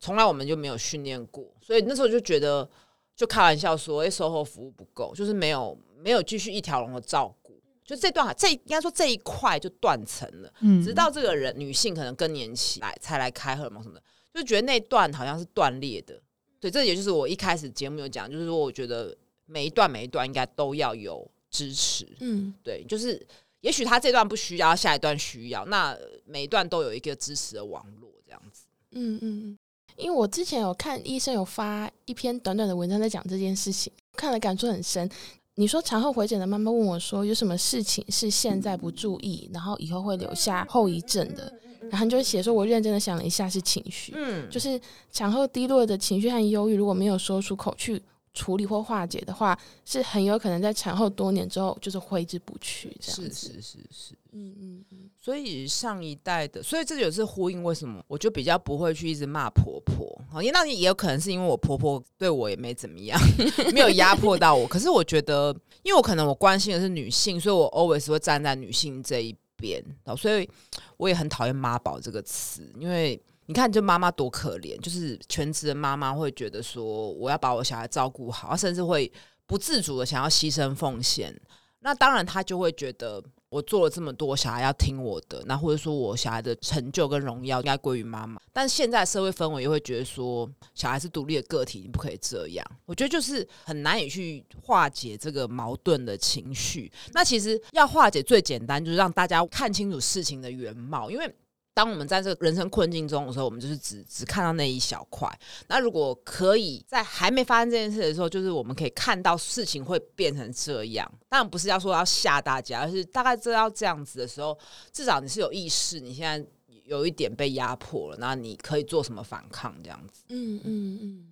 [0.00, 2.68] 从来我们就没有训练过，所以那时候就觉得
[3.14, 10.52] 就开玩笑说，哎，售后服务不够，就是没有没有继续一条龙的照顾，就这段这应该说这一块就断层了。
[10.60, 14.02] 嗯，直到这个人女性可能更年期来才来开荷尔蒙什么的，
[14.34, 16.20] 就觉得那段好像是断裂的。
[16.58, 22.06] 对，这也就是我一开始节目有讲，就是说我觉得每一段每一段应该都要有支持。
[22.20, 23.24] 嗯，对，就是
[23.60, 28.64] 也许他这段不需要，下一段需要，那每一段都有一个支持的网络这样子。
[28.92, 29.58] 嗯嗯嗯。
[29.96, 35.08] 因为我之前有看医生有发一篇短短的文章在讲这件事情，看了感触很深。
[35.56, 41.52] 你说产后回诊的妈妈问我说，有什么事情是现在不注意，然后以后会留下后遗症的？
[41.90, 48.00] 然后你就写说，我认真的想了一下，是情绪，嗯，就是产后低落的情绪和忧郁，如果没有说出口去
[48.34, 52.96] 处理或化解的话，是很有可能在产后多年之后就是挥之不去。
[53.00, 53.48] 这样子。
[53.48, 55.10] 是是是是，嗯嗯嗯。
[55.18, 60.20] 所以上一代的，所以这就是呼应为什么我就比较不会去一直骂婆婆。
[60.42, 63.20] 因为那也有可能是因为我婆婆对我也没怎么样，
[63.72, 64.66] 没有压迫到我。
[64.66, 69.84] 可是我觉得，因为我可能我关心的是女性，所以我 always 会站在女性这一边。
[70.16, 70.48] 所以
[70.96, 73.20] 我也很讨厌妈宝这个词，因为。
[73.46, 79.12] 你看，就妈妈多可怜，就是全职的妈妈会觉得说，我要把我小孩照顾好，甚至会
[79.46, 81.38] 不自主的想要牺牲奉献。
[81.80, 88.40] 那当然，他就会觉得我做了这么多，小孩要听我的，那或者说我小孩的成就跟荣耀应该归于妈妈。
[88.52, 92.64] 但现在社会氛围又会觉得说，小孩是独立的个体，你不可以这样。
[92.86, 96.90] 我觉得就是很难以去化解这个矛盾的情绪。
[97.12, 101.34] 那其实要化解最简单，就是让大家看清楚事情的原貌，因为。
[101.74, 105.28] 当我们在这个人生困境中的时候，我们就是只只看到那一小块。
[105.68, 111.10] 那如果可以在还没发生这件事的时候，就是我们可以看到事情会变成这样。
[111.28, 114.58] 当然不是要说要吓大家，而是大概知道这样子的时候，
[114.92, 116.46] 至少你是有意识，你现在
[116.84, 119.74] 有一点被压迫了，那你可以做什么反抗？
[119.82, 120.24] 这样子。
[120.28, 121.31] 嗯嗯嗯。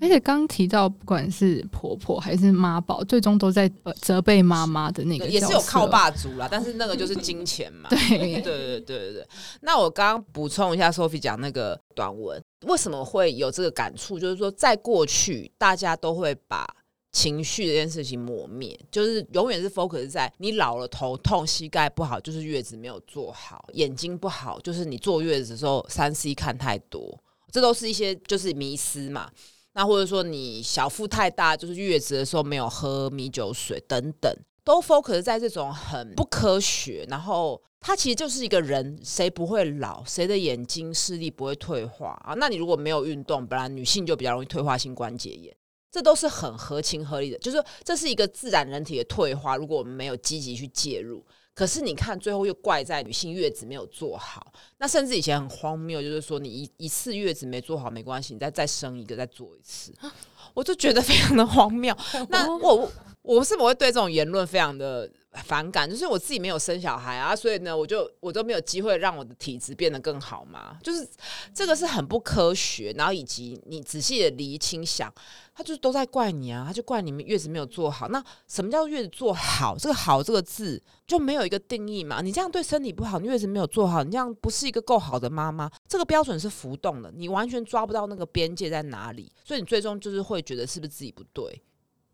[0.00, 6.48] 而且刚提到，不管是婆婆还是妈宝，最终都在责备妈妈的那个，也是有靠霸族啦。
[6.50, 7.88] 但是那个就是金钱嘛。
[7.90, 9.28] 对对对对对。
[9.62, 14.18] 那我刚刚补充一下，Sophie 讲那个短文，为什么会有这个感触？
[14.18, 16.66] 就是说，在过去，大家都会把
[17.10, 27.18] 情绪这件事情磨灭，就是永远是 focus 在你老了头痛、膝盖不好，就是月子没有做好；眼睛不好，就是你坐月子的时候三 C 看太多，
[27.50, 29.28] 这都是一些就是迷思嘛。
[29.74, 34.32] 那或者说你小腹太大，就是月子的时候没有喝米酒水等等，
[34.64, 37.06] 都 focus 在这种很不科学。
[37.08, 40.04] 然后它其实就是一个人，谁不会老？
[40.04, 42.34] 谁的眼睛视力不会退化啊？
[42.34, 45.54] 那你如果没有运动，本来女性就比较容易退化性关节炎，
[45.92, 47.38] 这都是很合情合理的。
[47.38, 51.24] 就是说这是一个自然人体的退化，如果我们没有积极去介入。
[51.58, 54.52] 可是你看，最后又怪在女性月子没有做好。
[54.76, 59.92] 那甚至以前很荒谬，就是说你一一次月子没做好没关系，你再再生一个再做一次，
[60.54, 61.92] 我就觉得非常的荒谬。
[62.30, 62.88] 那我
[63.22, 65.10] 我是不会对这种言论非常的
[65.44, 70.76] 反感，就是我自己没有生小孩啊，所以呢，我就我都没有机会让我的体质变得更好嘛。
[70.82, 71.08] 就是
[71.54, 75.12] 这个是很不科学，然后以及你仔细的厘清想，
[75.54, 78.08] 他就是都在怪你啊，他就怪你们月子没有做好。
[78.08, 79.76] 那什么叫月子做好？
[79.76, 82.20] 这个“好”这个字就没有一个定义嘛？
[82.20, 85.70] 你这样对身体不好，你月子没有做好，你这样不是一个够好的妈妈。
[85.86, 91.62] 这个标准是浮动的，你完全抓不到那个边界在哪里，所以你最终就是会觉得是不是自己不对。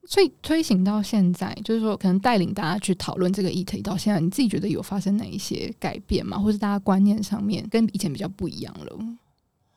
[0.07, 6.39] 所以推行到现在，就是说，可能带领大家去讨论这个议题到现在，你自己觉得有发生哪一些改变吗？
[6.39, 8.99] 或是大家观念上面跟以前比较不一样了？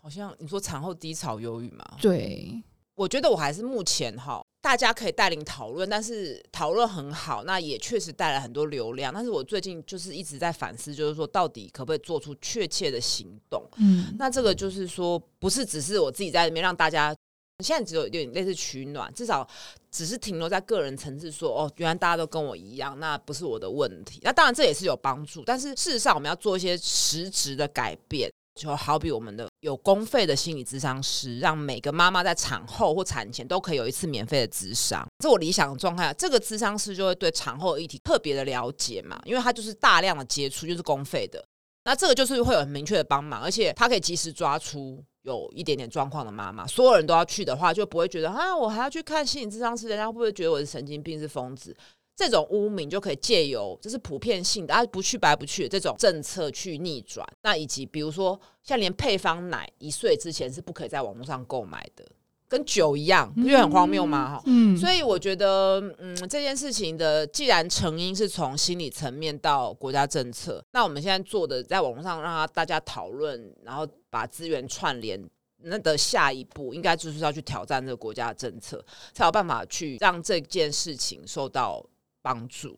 [0.02, 1.86] 好像你说产后低潮忧郁嘛？
[2.02, 2.62] 对，
[2.96, 9.14] 我觉得我还是目前哈，大家可以带领讨论，但是讨论很好，那也确实带来很多流量。
[9.14, 13.64] 但是我最近就是一直在反思，就是说到底可不可以做出确切的行动？
[13.78, 17.16] 嗯，那这个就是说，不是只是我自己在里面让大家。
[17.64, 19.48] 现在只有一点类似取暖，至少
[19.90, 24.20] 只是停留在个人层次说，哦，原来大家都跟我一样，那不是我的问题。
[24.22, 35.04] 那当然这也是有帮助，但是事实上我们要做一些实质的改变，就好比我们的有公费的心理咨商师，让每个妈妈在产后或产前都可以有一次免费的咨商。
[35.18, 41.44] 这我理想的状态，这个咨商师就会对产后议题特别的了解嘛，因为他就是大量的接触，就是公费的。
[41.86, 46.66] 那这个就是会有很明确的帮忙，而且他可以及时抓出有一点点状况的妈妈。
[46.66, 51.76] 所有人都要去的话，就不会觉得啊，我还要去看心理智商师，人家会不会觉得我是神经病、是疯子？
[52.16, 57.28] 这种污名就可以借由这是普遍性的，啊，不去白不去的这种政策去逆转。
[57.44, 62.04] 那以及比如说，像连配方奶一岁之前是不可以在网络上购买的。
[62.50, 64.36] 跟酒一样，不就很荒谬吗？
[64.38, 81.86] 哈、嗯，所以我觉得，嗯，这件事情的既然成因是从心理层面到国家政策，那我们现在做的，在网络上让大家讨论，然后把资源串联，那的下一步应该就是要去挑战这个国家的政策，才有办法去让这件事情受到
[82.22, 82.78] 帮助。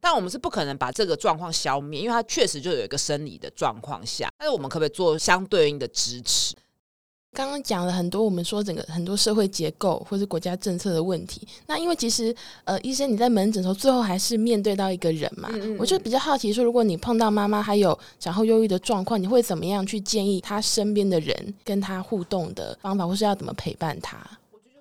[0.00, 6.54] 但我们是不可能把这个状况消灭，因为它确实就有一个生理的状况下，但是我们可不可以做相对应的支持？
[7.34, 11.46] 刚刚讲了很多，我们说整个很多社会结构或是国家政策的问题。
[11.66, 15.50] 那因为其实呃，医生你在门诊的时候，最后还是面对到一个人嘛。
[15.52, 24.18] 嗯嗯，我就比较好奇说，如果你碰到妈妈还有产后忧郁的状况，你会怎么样去建议她身边的人跟她互动的方法，或是要怎么陪伴她？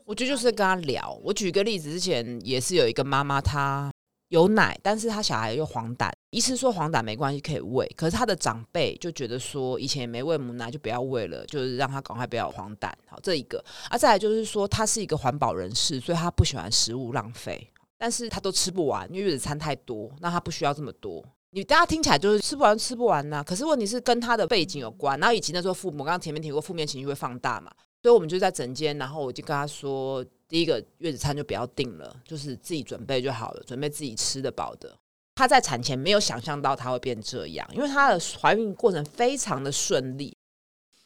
[0.05, 1.17] 我觉得就是跟她聊。
[1.23, 3.92] 我举个例子，之前也是有一个妈妈，她。
[4.33, 7.85] 有奶，但是他小孩又黄疸，医生说黄疸没关系，可以喂。
[7.95, 12.91] 可是他的长辈就觉得说，以前也没喂母奶，就不要喂了，就是让他赶快不要黄疸。
[13.05, 21.23] 好，这一个啊，再来就是说，他是一个环保人士，所以他不喜欢食物浪费，但是他都吃不完，因为月子餐太多，那他不需要这么多。
[21.51, 27.71] 你大家听起来就是吃不完，吃不完呐、可是问题是跟他的背景有关，然后以及那时候父母刚刚前面提过，负面情绪会放大嘛。
[28.01, 34.95] 所以我们就在诊间，然后我就跟他说，第一个月子餐就不要订了，就是自己准备就好了，准备自己吃得饱的。
[35.33, 40.37] 她在产前没有想象到她会变这样，因为她的怀孕过程非常的顺利。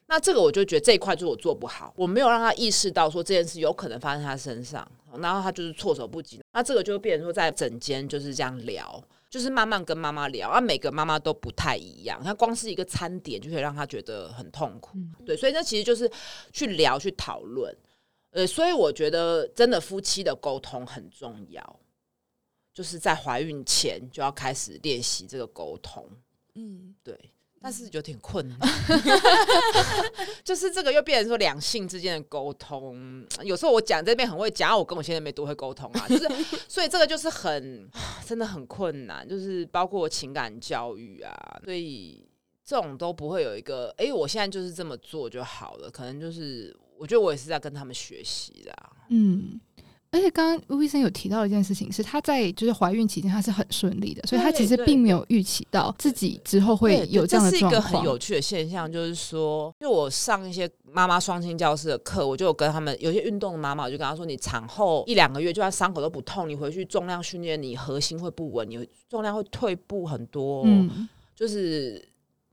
[0.08, 4.86] 那这个我就觉得这一块就是我做不好，我没有让她意识到说这件事有可能发生在她身上，
[5.20, 6.42] 然后她就是措手不及。
[6.52, 9.02] 那这个就变成说在诊间就是这样聊。
[9.30, 12.22] 就是慢慢跟妈妈聊啊，每个妈妈都不太一样。
[12.24, 16.10] 她光是一个餐点就可以让她觉得很痛苦，嗯、对，所以这其实就是
[16.54, 17.74] 去聊、去讨论。
[18.38, 21.80] 呃，所以我觉得真的夫妻的沟通很重要，
[22.72, 26.08] 就是在怀孕前就要开始练习这个沟通。
[26.54, 27.18] 嗯，对。
[27.60, 28.60] 但是有点困难，
[30.46, 33.26] 就是这个又变成说两性之间的沟通。
[33.42, 36.30] 有时候我讲这边很会讲，我跟我现在没多会沟通啊，就是
[36.70, 37.90] 所以这个就是很
[38.24, 41.34] 真的很困难，就是包括情感教育啊，
[41.66, 42.30] 所以
[42.64, 45.90] 这种都不会有一个哎，我现在就是这么做就好了。
[45.90, 48.74] 可能就是我觉得我也是在跟他们学习的，
[49.10, 49.60] 嗯。
[50.10, 57.52] 而且刚刚吴医生有提到一件事情，是她在就是怀孕期间，她是很顺利的，所以她其实并没有预期到自己之后会有这样的状况。
[57.52, 72.02] 这是一个很有趣的现象，就是说，就我上一些妈妈双亲教室的课，我就有跟他们有些运动的妈妈，我就跟她说，你产后一两个月，就算伤口都不痛，你回去重量训练，你核心会不稳，你重量会退步很多，嗯，就是。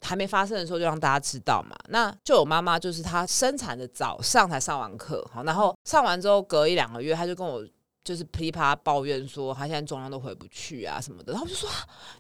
[0.05, 7.67] 还没发生的时候就让大家知道嘛，那就有妈妈就是她生产的早上才上完课，好，然后上完之后隔一两个月，她就跟我
[8.05, 11.69] 就是噼里啪啦抱怨说她现在重量都回不去啊什么的，然后就说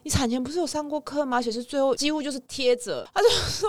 [0.03, 1.37] 你产前不是有上过课吗？
[1.37, 3.68] 而且是最后几乎就是贴着，她就说。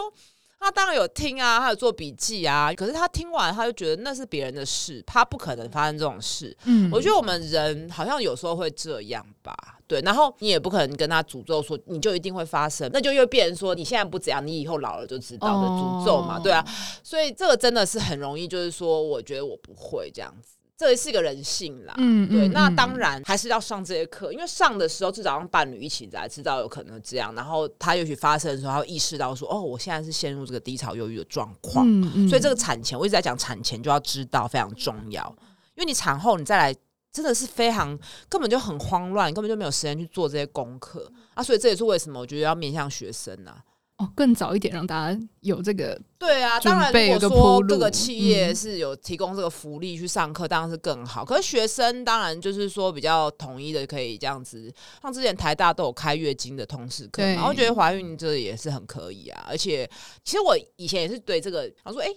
[0.59, 2.73] 他当然有听啊，他有做笔记啊。
[2.73, 6.55] 可是他听完，他就觉得那是别人的事，他不可能发生这种事。
[6.65, 9.55] 嗯，我觉得我们人好像有时候会这样吧。
[9.87, 16.39] 对，然后你也不可能跟他诅咒说你就一定会发生，那就又变成说你现在不怎样，你以后老了就知道的诅咒嘛。
[16.39, 16.65] 对啊，
[17.03, 20.54] 所以这个真的是很容易，就是说我觉得我不会这样子。
[20.77, 35.33] 这也是一个人性啦，嗯，对，那当然还是要上这些课，因为上的时候至少让伴侣一起来知道有可能这样，然后他也许发生的时候，他会意识到说，哦，我现在是陷入这个低潮忧郁的状况，嗯嗯，所以这个产前我一直在讲产前就要知道非常重要，
[35.75, 36.75] 因为你产后你再来
[37.13, 41.09] 真的是非常根本就很慌乱，根本就没有时间去做这些功课。
[41.35, 43.63] 啊，所以这也是为什么我觉得要面向学生呢、啊。
[43.97, 51.23] 哦，更早一点让大家有这个对啊，当然如果说各个企业是有提供这个福利去上课，当然是更好。
[51.23, 54.69] 可是学生当然就是说比较统一的，可以这样子。
[55.01, 59.45] 像之前台大都有开月经的通识课，然后觉得怀孕这也是很可以啊。
[59.47, 59.89] 而且
[60.25, 62.10] 其实我以前也是对这个，我说哎，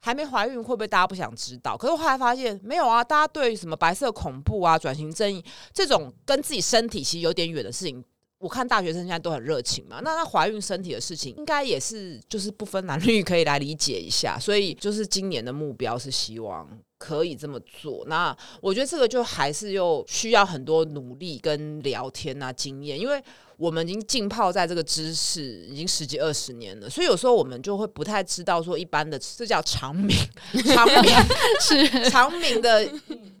[0.00, 1.76] 还没怀孕会不会大家不想知道？
[1.76, 8.04] 可是我后来发现没有啊，大家对什么白色恐怖啊、转型正义这种跟自己身体其实有点远的事情。
[8.40, 18.02] 我看大学生现在都很热情嘛，那她怀孕身体的事情，应该也是就是不分男女可以来理解一下，所以就是今年的目标是希望可以这么做。
[18.06, 23.22] 那我觉得这个就还是又需要很多努力跟聊天啊经验，因为
[23.58, 30.16] 我们已经浸泡在这个知识已经十几二十年了，所以有时候我们就会不太知道说一般的这叫常民，
[30.64, 31.12] 常民
[31.60, 32.90] 是常民的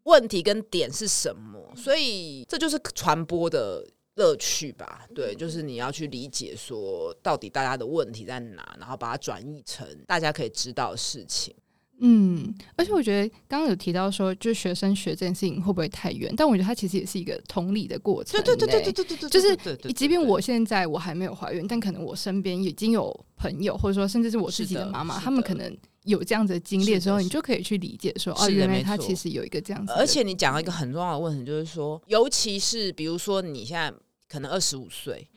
[0.02, 3.82] 问题跟点是什么，所以这就是传播的。
[4.20, 11.54] 乐趣吧，对，就是你要去理解说到底大家的问题在哪，然后把它转译成大家可以知道的事情。
[12.02, 16.32] 嗯，而且我觉得刚刚有提到说，就学生学这件事情会不会太远？
[16.36, 18.42] 但我觉得它其实也是一个同理的过程。
[18.42, 29.92] 对对对对对对对，就是即便我现在我还没有怀孕，但可能我身边已经有朋友，或者说甚至是我自己的妈妈，他们可能有这样子的经历的时候，你就可以去理解说，哦，原来他其实有一个这样子。
[29.92, 33.92] 而且你讲到一个很重要的问题，就是说，尤其是比如说你现在。
[34.30, 35.28] 可能二十五岁，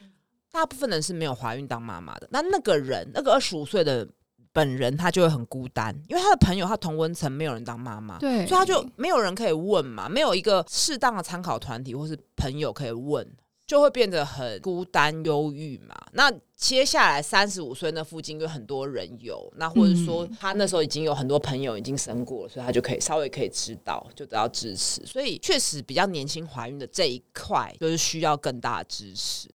[0.51, 2.27] 大部分人是没有怀孕当妈妈的。
[2.31, 4.07] 那那个人，那个二十五岁的
[4.51, 13.27] 本人他就会很孤单，因为他的朋友他同温层没有人当妈妈，对，所以他就没有人可以问嘛，没有一个适当的参考团体或是朋友可以问。
[13.65, 15.95] 就会变得很孤单、忧郁嘛。
[16.11, 25.05] 那接下来三十五岁那附近有很多人有，那或者说他那时候已经有很多朋友已经生过了，所以他就可以稍微可以知道，就得到支持。
[25.05, 29.49] 所以确实比较年轻怀孕的这一块，就是需要更大的支持。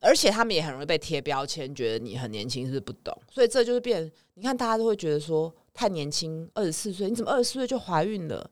[0.00, 3.12] 而且他们也很容易被贴标签，觉得你很年轻是不是不懂。
[3.28, 8.48] 所以这就是变，你看大家都会觉得说太年轻，二十四岁，你怎么二十四岁就怀孕了？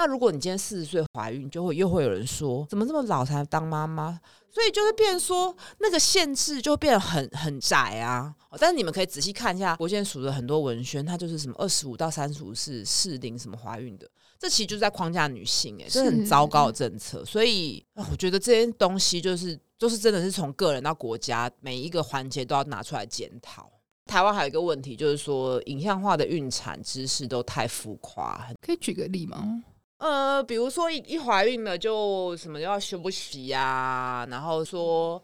[0.00, 4.18] 那如果你今天四十岁怀孕，就会又会有人说，怎么这么老才当妈妈？
[4.50, 8.34] 所以就是变说那个限制就变得很很窄啊。
[8.58, 17.22] 但是你们可以仔细看一下国健署的很多文宣，它就是什么二十五到三十五是适龄什么怀孕的，这其实就是在框架女性、欸，哎，这是很糟糕的政策。
[17.22, 23.70] 所以我觉得这些东西就是就是真的是从个人到国家每一个环节都要拿出来检讨。
[24.06, 29.62] 台湾还有一个问题就是说影像化的孕产知识都太浮夸，可以举个例吗？
[30.00, 35.22] 呃，比如说一一怀孕了就什么要休息呀，然后说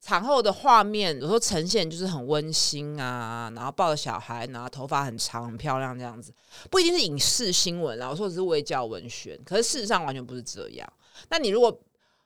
[0.00, 6.32] 产后的画面有时候呈现就是很温馨啊，然后抱着小孩，然后头发很长很漂亮这样子，
[6.70, 10.92] 不一定是影视新闻啦，我说只是微教文学，可是事实上完全不是这样。
[11.28, 11.76] 那你如果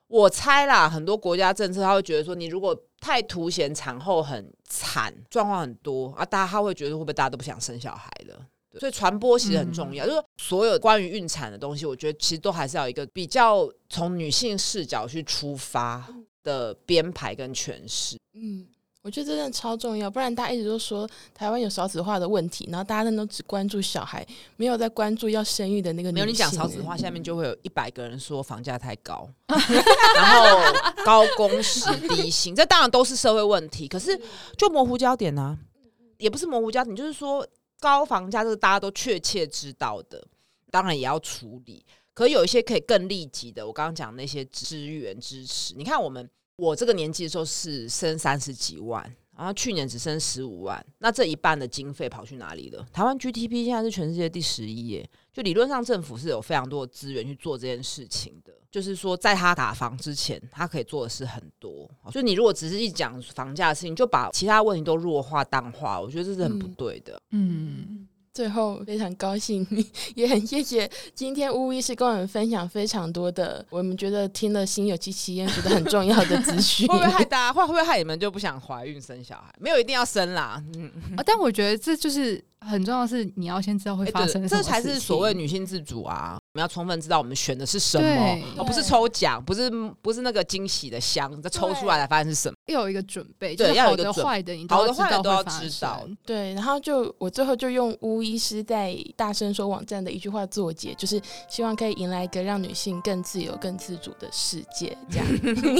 [0.08, 8.46] 我猜啦，很多国家政策他会觉得说，你如果太凸显产后很惨，状况很多啊，大家他会觉得会不会大家都不想生小孩了？
[8.78, 16.06] 所以传播其实很重要，嗯、就是所有关于孕产的东西，我觉得其实都还是要一个比较从女性视角去出发
[16.44, 18.18] 的编排跟诠释。
[18.34, 18.66] 嗯，
[19.02, 24.24] 我觉得真的超重要，不然大家一直都说台湾有少子化的问题，然后大家都只关注小孩，
[24.56, 26.14] 没有在关注要生育的那个女性。
[26.14, 30.60] 没有你讲少子化，下面就会有一百个人说房价 太高，然后
[31.06, 33.88] 高工时低薪，这当然都是社会问题。
[33.88, 34.20] 可是
[34.58, 35.58] 就模糊焦点呢、啊，
[36.18, 37.46] 也不是模糊焦点，就是说。
[37.80, 40.26] 高房价这是大家都确切知道的，
[40.70, 41.84] 当然也要处理。
[42.14, 45.74] 可有一些可以更立即的，我刚刚讲那些资源支持。
[45.74, 52.84] 你看，我们我这个年纪的时候是升三十几万，然后去年只剩十五万，那这一半的经费跑去哪里了？
[52.92, 58.52] 台湾 GDP 现在是全世界第十一耶，就理论上政府是有非常多的资源去做这件事情的。
[58.68, 61.88] 就是说，在他打房之前，他可以做的事很多。
[62.10, 67.22] 所以你如果只是一讲房价的事情，就把其他问题都弱化淡化，我觉得这是很不对的。
[67.30, 67.86] 嗯。
[67.88, 68.08] 嗯
[68.38, 69.66] 最后非常高兴，
[70.14, 76.86] 也很谢谢今天乌医师跟我们分享非常多的，我们觉得听了心有戚戚焉，觉得很重要的资讯。
[76.86, 77.52] 会不会害大家？
[77.52, 79.52] 会会不会害你们就不想怀孕生小孩？
[79.58, 80.62] 没有一定要生啦。
[80.76, 82.40] 嗯，啊，但我觉得这就是。
[82.60, 86.38] 很重要的是，你要先知道会发生什么，这才是所谓女性自主啊！
[86.54, 89.70] 我们要充分知道我们选的是什么，而不是抽奖，不是
[90.02, 92.54] 不是那个惊喜的箱，再抽出来才发现是什么。
[92.66, 96.06] 要有一个准备，对，要有一个坏的，你好的坏的都要知道。
[96.26, 104.96] 对，然后就我最后就用巫医师在大声说网站的一句话作结，就是希望可以迎来一个让女性更自由、更自主的世界。
[105.10, 105.26] 这样，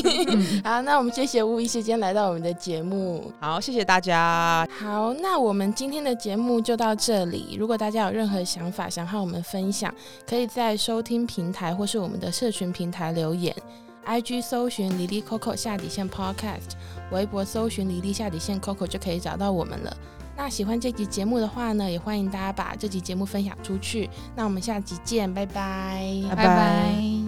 [0.65, 4.67] 好，那我们谢谢巫医师今天来到我们的节目，好，谢谢大家。
[4.79, 7.57] 好，那我们今天的节目就到这里。
[7.59, 9.91] 如果大家有任何想法想和我们分享，
[10.29, 13.57] 可以在收听平台或是我们的社群平台留言。
[14.05, 16.73] IG 搜寻莉莉 Coco 下底线 Podcast，
[17.11, 19.97] 微博搜寻哩哩下底线 Coco 就可以找到我们了。
[20.37, 24.11] 那喜欢这集节目的话呢，也欢迎大家把这集节目分享出去。
[24.37, 27.28] 那我们下集见，拜拜，拜拜。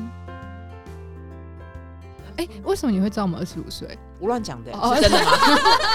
[2.41, 3.86] 哎，为什么你会知道我们二十五岁？
[4.18, 5.30] 我乱讲的，是真的吗？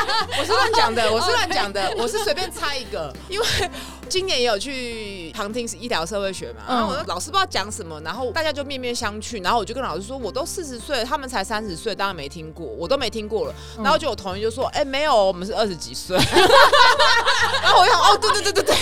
[0.37, 3.11] 我是乱讲的，我是乱讲的，我是随便猜一个。
[3.29, 3.45] 因为
[4.07, 13.53] 今年也有去旁听医疗社会学嘛，然后我老师不知道讲什么，然后大家就面面相觑，然后我就跟老师说，我都四十岁，他们才三十岁，当然没听过，我都没听过了。
[13.77, 16.15] 然后就有同学就说，哎，没有，我们是二十几岁。
[16.15, 18.75] 然后我想，哦，对对对对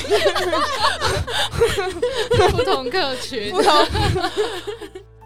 [2.37, 3.87] 对，不同客群，不同。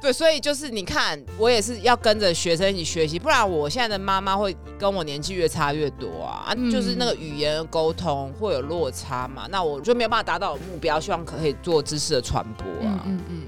[0.07, 13.03] 对，所以就是你看，我也是要跟着学生一起学习，不然我现在的妈妈会跟我年纪越差越多啊，啊，就是那个语言沟通会有落差嘛，那我就没有办法达到我目标，希望可以做知识的传播啊。
[13.05, 13.41] 嗯嗯。